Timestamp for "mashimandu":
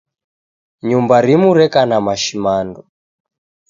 2.05-2.79